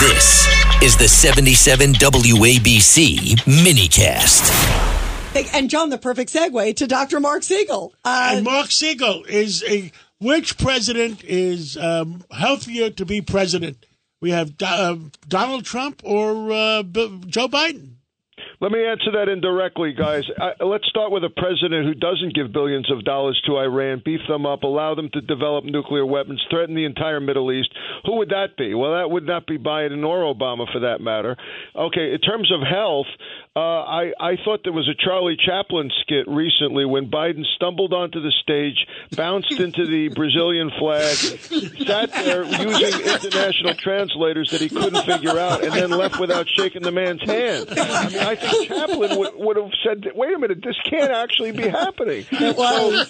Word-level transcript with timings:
This 0.00 0.48
is 0.82 0.96
the 0.96 1.06
77 1.06 1.92
WABC 1.92 3.36
minicast. 3.44 4.48
And 5.52 5.68
John, 5.68 5.90
the 5.90 5.98
perfect 5.98 6.32
segue 6.32 6.74
to 6.76 6.86
Dr. 6.86 7.20
Marc 7.20 7.42
Siegel. 7.42 7.92
Uh, 8.02 8.30
and 8.36 8.44
Marc 8.46 8.70
Siegel 8.70 9.24
is 9.24 9.62
a 9.64 9.92
which 10.18 10.56
president 10.56 11.22
is 11.22 11.76
um, 11.76 12.24
healthier 12.30 12.88
to 12.88 13.04
be 13.04 13.20
president? 13.20 13.84
We 14.22 14.30
have 14.30 14.54
uh, 14.62 14.96
Donald 15.28 15.66
Trump 15.66 16.00
or 16.02 16.50
uh, 16.50 16.82
Joe 16.82 17.48
Biden. 17.48 17.89
Let 18.60 18.72
me 18.72 18.84
answer 18.84 19.12
that 19.12 19.30
indirectly, 19.30 19.94
guys. 19.94 20.24
I, 20.38 20.62
let's 20.62 20.86
start 20.86 21.10
with 21.10 21.24
a 21.24 21.30
president 21.30 21.86
who 21.86 21.94
doesn't 21.94 22.34
give 22.34 22.52
billions 22.52 22.90
of 22.92 23.04
dollars 23.06 23.40
to 23.46 23.56
Iran, 23.56 24.02
beef 24.04 24.20
them 24.28 24.44
up, 24.44 24.64
allow 24.64 24.94
them 24.94 25.08
to 25.14 25.22
develop 25.22 25.64
nuclear 25.64 26.04
weapons, 26.04 26.44
threaten 26.50 26.74
the 26.74 26.84
entire 26.84 27.20
Middle 27.20 27.50
East. 27.50 27.70
Who 28.04 28.18
would 28.18 28.28
that 28.28 28.58
be? 28.58 28.74
Well, 28.74 28.92
that 28.92 29.10
would 29.10 29.24
not 29.24 29.46
be 29.46 29.56
Biden 29.56 30.04
or 30.06 30.34
Obama, 30.34 30.70
for 30.70 30.80
that 30.80 31.00
matter. 31.00 31.38
Okay, 31.74 32.12
in 32.12 32.20
terms 32.20 32.52
of 32.52 32.60
health, 32.60 33.06
uh, 33.56 33.58
I, 33.60 34.12
I 34.20 34.36
thought 34.44 34.60
there 34.62 34.72
was 34.72 34.88
a 34.88 34.94
Charlie 34.94 35.36
Chaplin 35.36 35.90
skit 36.02 36.28
recently 36.28 36.84
when 36.84 37.10
Biden 37.10 37.44
stumbled 37.56 37.92
onto 37.92 38.20
the 38.22 38.30
stage, 38.42 38.86
bounced 39.16 39.50
into 39.58 39.86
the 39.86 40.08
Brazilian 40.14 40.70
flag, 40.78 41.16
sat 41.16 42.12
there 42.12 42.44
using 42.44 43.00
international 43.00 43.74
translators 43.74 44.52
that 44.52 44.60
he 44.60 44.68
couldn't 44.68 45.02
figure 45.04 45.36
out, 45.36 45.64
and 45.64 45.72
then 45.72 45.90
left 45.90 46.20
without 46.20 46.46
shaking 46.48 46.82
the 46.82 46.92
man's 46.92 47.22
hand. 47.22 47.66
I 47.70 48.08
mean, 48.08 48.18
I 48.18 48.36
think 48.36 48.68
Chaplin 48.68 49.18
would, 49.18 49.34
would 49.34 49.56
have 49.56 49.72
said, 49.84 50.12
"Wait 50.14 50.32
a 50.32 50.38
minute, 50.38 50.62
this 50.62 50.76
can't 50.88 51.10
actually 51.10 51.50
be 51.52 51.66
happening." 51.68 52.26
Well, 52.60 53.06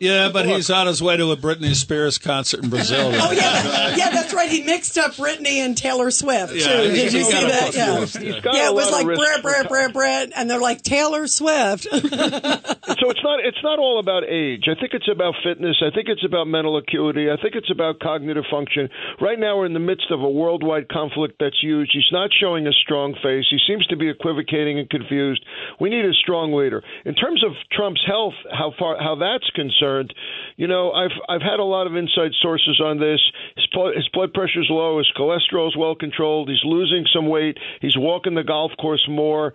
yeah, 0.00 0.30
but 0.32 0.46
he's 0.46 0.68
on 0.70 0.86
his 0.86 1.02
way 1.02 1.16
to 1.16 1.30
a 1.30 1.36
Britney 1.36 1.74
Spears 1.74 2.18
concert 2.18 2.64
in 2.64 2.70
Brazil. 2.70 3.12
oh 3.14 3.30
yeah, 3.32 3.94
yeah, 3.96 4.10
that's 4.10 4.34
right. 4.34 4.48
He 4.50 4.62
mixed 4.62 4.98
up 4.98 5.12
Britney 5.12 5.58
and 5.58 5.76
Taylor 5.76 6.10
Swift 6.10 6.52
too. 6.52 6.58
Did 6.58 7.12
you 7.12 7.24
see 7.24 7.30
that? 7.32 7.74
Yeah, 7.74 7.98
yeah, 8.52 8.68
it 8.68 8.74
was 8.74 8.90
like 8.90 9.04
brr, 9.06 9.42
brr, 9.42 9.64
and 9.70 10.50
they're 10.50 10.60
like 10.60 10.82
Taylor 10.82 11.26
Swift. 11.26 11.84
so 11.90 11.98
it's 12.00 13.22
not 13.22 13.40
it's 13.44 13.62
not 13.62 13.78
all 13.78 13.98
about 13.98 14.24
age. 14.24 14.64
I 14.68 14.78
think 14.78 14.92
it's 14.92 15.08
about 15.10 15.34
fitness. 15.44 15.82
I 15.82 15.94
think 15.94 16.08
it's 16.08 16.24
about 16.24 16.46
mental 16.46 16.76
acuity. 16.76 17.30
I 17.30 17.40
think 17.40 17.54
it's 17.54 17.70
about 17.70 18.00
cognitive 18.00 18.44
function. 18.50 18.88
Right 19.20 19.38
now, 19.38 19.58
we're 19.58 19.66
in 19.66 19.72
the 19.72 19.80
midst 19.80 20.10
of 20.10 20.20
a 20.20 20.28
worldwide 20.28 20.88
conflict 20.88 21.36
that's 21.40 21.60
huge. 21.62 21.90
He's 21.92 22.10
not 22.12 22.30
showing 22.40 22.66
a 22.66 22.72
strong 22.72 23.14
face. 23.22 23.46
He 23.50 23.58
seems 23.66 23.86
to 23.88 23.96
be 23.96 24.08
equivocating 24.08 24.78
and 24.78 24.90
confused. 24.90 25.44
We 25.80 25.90
need 25.90 26.04
a 26.04 26.12
strong 26.14 26.52
leader. 26.52 26.82
In 27.04 27.14
terms 27.14 27.44
of 27.44 27.52
Trump's 27.72 28.02
health, 28.06 28.34
how 28.50 28.72
far 28.78 28.96
how 28.98 29.16
that's 29.16 29.48
concerned, 29.54 30.12
you 30.56 30.66
know, 30.66 30.92
I've 30.92 31.16
I've 31.28 31.42
had 31.42 31.60
a 31.60 31.64
lot 31.64 31.86
of 31.86 31.96
inside 31.96 32.32
sources 32.42 32.80
on 32.84 32.98
this. 32.98 33.20
His, 33.56 33.66
his 33.94 34.08
blood 34.12 34.32
pressure's 34.32 34.68
low. 34.70 34.98
His 34.98 35.10
cholesterol 35.16 35.68
is 35.68 35.76
well 35.76 35.94
controlled. 35.94 36.48
He's 36.48 36.64
losing 36.64 37.06
some 37.14 37.28
weight. 37.28 37.58
He's 37.80 37.96
walking 37.96 38.34
the 38.34 38.44
golf 38.44 38.72
course 38.78 39.06
more. 39.08 39.54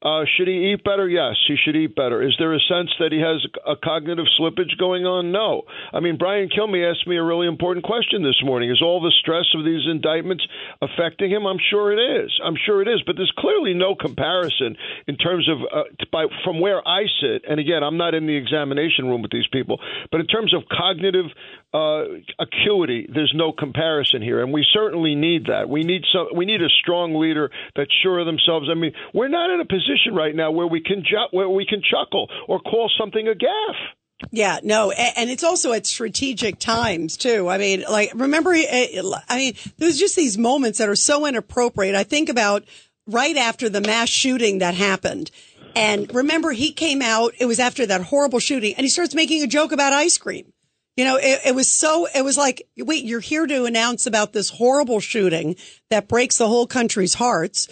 Uh, 0.00 0.22
should 0.36 0.46
he 0.46 0.70
eat 0.70 0.84
better? 0.84 1.08
Yes, 1.08 1.34
he 1.48 1.56
should 1.58 1.74
eat 1.74 1.96
better. 1.96 2.22
Is 2.22 2.34
there 2.38 2.54
a 2.54 2.60
sense 2.70 2.90
that 3.00 3.10
he 3.10 3.18
has 3.18 3.44
a 3.66 3.74
cognitive 3.74 4.26
slippage 4.38 4.78
going 4.78 5.06
on? 5.06 5.32
No. 5.32 5.62
I 5.92 5.98
mean, 5.98 6.18
Brian 6.18 6.48
Kilmeade 6.48 6.88
asked 6.88 7.08
me 7.08 7.16
a 7.16 7.22
really 7.22 7.48
important 7.48 7.84
question 7.84 8.22
this 8.22 8.40
morning. 8.44 8.70
Is 8.70 8.80
all 8.80 9.00
the 9.02 9.10
stress 9.18 9.46
of 9.58 9.64
these 9.64 9.82
indictments 9.90 10.46
affecting 10.80 11.32
him? 11.32 11.46
I'm 11.46 11.58
sure 11.58 11.90
it 11.90 11.98
is. 11.98 12.30
I'm 12.44 12.54
sure 12.64 12.80
it 12.80 12.86
is. 12.86 13.02
But 13.04 13.16
there's 13.16 13.32
clearly 13.36 13.74
no 13.74 13.96
comparison 13.96 14.76
in 15.08 15.16
terms 15.16 15.48
of 15.48 15.58
uh, 15.66 15.90
by, 16.12 16.26
from 16.44 16.60
where 16.60 16.78
I 16.86 17.02
sit. 17.20 17.42
And 17.50 17.58
again, 17.58 17.82
I'm 17.82 17.96
not 17.96 18.14
in 18.14 18.28
the 18.28 18.36
examination 18.36 19.06
room 19.08 19.20
with 19.20 19.32
these 19.32 19.48
people, 19.50 19.80
but 20.12 20.20
in 20.20 20.28
terms 20.28 20.54
of 20.54 20.62
cognitive 20.70 21.26
uh, 21.74 22.04
acuity, 22.38 23.10
there's 23.12 23.34
no 23.34 23.50
comparison 23.50 24.22
here, 24.22 24.42
and 24.42 24.52
we 24.54 24.64
certainly 24.72 25.16
need 25.16 25.46
that. 25.46 25.68
We 25.68 25.82
need 25.82 26.02
some. 26.12 26.28
We 26.34 26.46
need 26.46 26.62
a 26.62 26.70
strong 26.80 27.18
leader 27.18 27.50
that's 27.74 27.92
sure 28.00 28.20
of 28.20 28.26
themselves. 28.26 28.68
I 28.70 28.74
mean, 28.74 28.92
we're 29.12 29.28
not 29.28 29.50
in 29.50 29.60
a 29.60 29.66
position 29.66 29.87
right 30.14 30.34
now 30.34 30.50
where 30.50 30.66
we 30.66 30.80
can 30.80 31.02
ju- 31.02 31.28
where 31.30 31.48
we 31.48 31.66
can 31.66 31.82
chuckle 31.82 32.28
or 32.46 32.60
call 32.60 32.90
something 32.98 33.26
a 33.28 33.32
gaffe. 33.32 34.30
Yeah, 34.32 34.58
no, 34.64 34.90
and 34.90 35.30
it's 35.30 35.44
also 35.44 35.72
at 35.72 35.86
strategic 35.86 36.58
times 36.58 37.16
too. 37.16 37.48
I 37.48 37.58
mean, 37.58 37.84
like 37.88 38.10
remember, 38.14 38.50
I 38.52 39.20
mean, 39.36 39.54
there's 39.76 39.98
just 39.98 40.16
these 40.16 40.36
moments 40.36 40.78
that 40.78 40.88
are 40.88 40.96
so 40.96 41.24
inappropriate. 41.24 41.94
I 41.94 42.02
think 42.02 42.28
about 42.28 42.64
right 43.06 43.36
after 43.36 43.68
the 43.68 43.80
mass 43.80 44.08
shooting 44.08 44.58
that 44.58 44.74
happened. 44.74 45.30
And 45.76 46.12
remember, 46.14 46.50
he 46.50 46.72
came 46.72 47.02
out, 47.02 47.34
it 47.38 47.46
was 47.46 47.60
after 47.60 47.86
that 47.86 48.02
horrible 48.02 48.40
shooting, 48.40 48.74
and 48.74 48.84
he 48.84 48.90
starts 48.90 49.14
making 49.14 49.42
a 49.42 49.46
joke 49.46 49.70
about 49.70 49.92
ice 49.92 50.18
cream. 50.18 50.52
You 50.96 51.04
know, 51.04 51.16
it, 51.16 51.40
it, 51.46 51.54
was 51.54 51.68
so, 51.68 52.08
it 52.12 52.24
was 52.24 52.36
like, 52.36 52.66
wait, 52.76 53.04
you're 53.04 53.20
here 53.20 53.46
to 53.46 53.64
announce 53.66 54.06
about 54.06 54.32
this 54.32 54.50
horrible 54.50 54.98
shooting 54.98 55.54
that 55.90 56.08
breaks 56.08 56.38
the 56.38 56.48
whole 56.48 56.66
country's 56.66 57.14
hearts. 57.14 57.68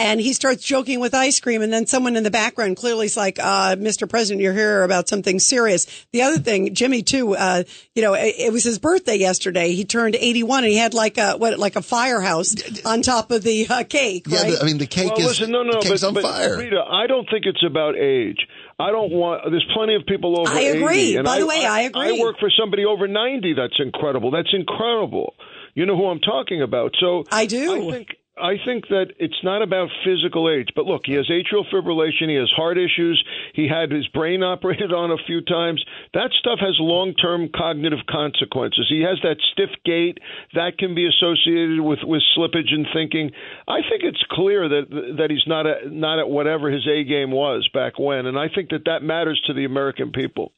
And 0.00 0.20
he 0.20 0.32
starts 0.32 0.62
joking 0.62 1.00
with 1.00 1.12
ice 1.12 1.40
cream. 1.40 1.60
And 1.60 1.72
then 1.72 1.86
someone 1.86 2.14
in 2.14 2.22
the 2.22 2.30
background 2.30 2.76
clearly 2.76 3.06
is 3.06 3.16
like, 3.16 3.38
uh, 3.40 3.74
Mr. 3.76 4.08
President, 4.08 4.40
you're 4.40 4.52
here 4.52 4.84
about 4.84 5.08
something 5.08 5.40
serious. 5.40 5.86
The 6.12 6.22
other 6.22 6.38
thing, 6.38 6.72
Jimmy 6.74 7.02
too, 7.02 7.34
uh, 7.34 7.64
you 7.94 8.02
know, 8.02 8.14
it, 8.14 8.34
it, 8.38 8.52
was 8.52 8.62
his 8.62 8.78
birthday 8.78 9.16
yesterday. 9.16 9.72
He 9.72 9.84
turned 9.84 10.14
81 10.14 10.64
and 10.64 10.72
he 10.72 10.78
had 10.78 10.94
like 10.94 11.18
a, 11.18 11.32
what, 11.32 11.58
like 11.58 11.74
a 11.74 11.82
firehouse 11.82 12.54
on 12.84 13.02
top 13.02 13.32
of 13.32 13.42
the 13.42 13.66
uh, 13.68 13.82
cake. 13.82 14.26
Yeah. 14.28 14.42
Right? 14.42 14.52
The, 14.52 14.62
I 14.62 14.66
mean, 14.66 14.78
the 14.78 14.86
cake 14.86 15.10
well, 15.10 15.20
is, 15.20 15.40
listen, 15.40 15.50
no, 15.50 15.64
no, 15.64 15.80
but, 15.80 16.04
on 16.04 16.14
but, 16.14 16.22
fire. 16.22 16.58
Rita, 16.58 16.80
I 16.88 17.08
don't 17.08 17.28
think 17.28 17.44
it's 17.46 17.64
about 17.66 17.96
age. 17.96 18.46
I 18.78 18.92
don't 18.92 19.10
want. 19.10 19.42
There's 19.50 19.66
plenty 19.74 19.96
of 19.96 20.06
people 20.06 20.38
over. 20.38 20.50
I 20.52 20.60
agree. 20.60 21.16
80, 21.16 21.22
By 21.22 21.30
I, 21.32 21.38
the 21.40 21.46
way, 21.46 21.66
I, 21.66 21.78
I 21.78 21.80
agree. 21.82 22.20
I 22.20 22.22
work 22.22 22.38
for 22.38 22.50
somebody 22.56 22.84
over 22.84 23.08
90. 23.08 23.54
That's 23.54 23.74
incredible. 23.80 24.30
That's 24.30 24.52
incredible. 24.52 25.34
You 25.74 25.84
know 25.86 25.96
who 25.96 26.06
I'm 26.06 26.20
talking 26.20 26.62
about. 26.62 26.94
So 27.00 27.24
I 27.32 27.46
do. 27.46 27.88
I 27.88 27.90
think 27.90 28.17
I 28.40 28.54
think 28.64 28.88
that 28.88 29.12
it's 29.18 29.42
not 29.42 29.62
about 29.62 29.88
physical 30.04 30.48
age, 30.50 30.68
but 30.74 30.86
look, 30.86 31.02
he 31.04 31.14
has 31.14 31.28
atrial 31.28 31.64
fibrillation, 31.72 32.28
he 32.28 32.36
has 32.36 32.50
heart 32.54 32.78
issues, 32.78 33.22
he 33.54 33.68
had 33.68 33.90
his 33.90 34.06
brain 34.08 34.42
operated 34.54 34.92
on 34.92 35.10
a 35.10 35.22
few 35.26 35.40
times. 35.40 35.84
That 36.14 36.30
stuff 36.38 36.58
has 36.60 36.76
long-term 36.78 37.50
cognitive 37.54 38.06
consequences. 38.08 38.86
He 38.88 39.02
has 39.02 39.18
that 39.22 39.36
stiff 39.52 39.70
gait 39.84 40.18
that 40.54 40.78
can 40.78 40.94
be 40.94 41.06
associated 41.06 41.80
with 41.80 42.00
with 42.02 42.22
slippage 42.36 42.72
in 42.72 42.86
thinking. 42.92 43.30
I 43.66 43.80
think 43.88 44.02
it's 44.02 44.22
clear 44.30 44.68
that 44.68 45.16
that 45.18 45.30
he's 45.30 45.46
not 45.46 45.66
at 45.66 45.90
not 45.90 46.18
at 46.18 46.28
whatever 46.28 46.70
his 46.70 46.86
A 46.86 47.04
game 47.04 47.30
was 47.30 47.68
back 47.72 47.98
when, 47.98 48.26
and 48.26 48.38
I 48.38 48.48
think 48.48 48.70
that 48.70 48.84
that 48.86 49.02
matters 49.02 49.40
to 49.46 49.52
the 49.52 49.64
American 49.64 50.12
people. 50.12 50.52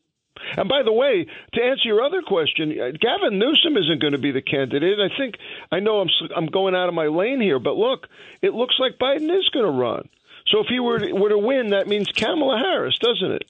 And 0.57 0.69
by 0.69 0.83
the 0.83 0.93
way, 0.93 1.27
to 1.55 1.63
answer 1.63 1.85
your 1.85 2.03
other 2.03 2.23
question, 2.23 2.73
uh, 2.73 2.91
Gavin 2.99 3.39
Newsom 3.39 3.77
isn't 3.77 4.01
going 4.01 4.13
to 4.13 4.19
be 4.19 4.33
the 4.33 4.43
candidate. 4.43 4.99
I 4.99 5.17
think 5.17 5.37
I 5.71 5.81
know 5.81 6.01
I'm 6.01 6.09
I'm 6.37 6.47
going 6.47 6.75
out 6.75 6.89
of 6.89 6.95
my 6.95 7.07
lane 7.07 7.41
here, 7.41 7.59
but 7.59 7.77
look, 7.77 8.07
it 8.43 8.55
looks 8.55 8.77
like 8.79 8.99
Biden 8.99 9.31
is 9.37 9.49
going 9.51 9.67
to 9.67 9.71
run. 9.71 10.09
So 10.47 10.61
if 10.61 10.67
he 10.69 10.81
were 10.81 10.99
to, 10.99 11.13
were 11.13 11.29
to 11.29 11.39
win, 11.39 11.71
that 11.71 11.87
means 11.87 12.09
Kamala 12.09 12.59
Harris, 12.59 12.99
doesn't 12.99 13.33
it? 13.33 13.45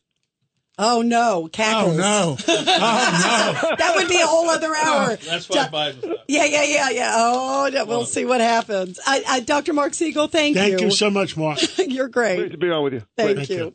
Oh 0.83 1.03
no, 1.03 1.49
cackles. 1.53 1.99
Oh 1.99 1.99
no. 1.99 2.37
Oh 2.49 3.69
no. 3.71 3.77
that 3.77 3.93
would 3.97 4.09
be 4.09 4.19
a 4.19 4.27
whole 4.27 4.49
other 4.49 4.75
hour. 4.75 5.17
That's 5.17 5.49
why 5.49 5.69
Biden. 5.69 6.17
Yeah, 6.27 6.47
yeah, 6.47 6.63
yeah, 6.63 6.91
yeah. 6.91 7.13
Oh, 7.17 7.71
no, 7.73 7.85
we'll 7.85 8.07
see 8.07 8.25
what 8.25 8.41
happens. 8.41 8.99
I, 9.07 9.23
I, 9.29 9.41
Dr. 9.41 9.75
Marc 9.75 9.93
Siegel, 9.93 10.29
thank, 10.29 10.57
thank 10.57 10.73
you. 10.73 10.79
Thank 10.79 10.91
you 10.91 10.97
so 10.97 11.11
much, 11.11 11.37
Marc. 11.37 11.59
You're 11.79 12.09
great. 12.09 12.37
Great 12.37 12.53
to 12.53 12.59
be 12.59 12.71
on 12.71 12.85
with 12.85 12.95
you. 12.95 13.03
Thank, 13.17 13.37
thank 13.37 13.51
you. 13.51 13.57
you. 13.57 13.75